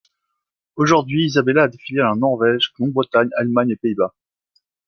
Aujourd’hui, 0.77 1.25
Isabella 1.25 1.65
a 1.65 1.67
des 1.67 1.77
filiales 1.77 2.07
en 2.07 2.15
Norvège, 2.15 2.73
Grande-Bretagne, 2.75 3.29
Allemagne 3.37 3.69
et 3.69 3.75
Pays-Bas. 3.75 4.15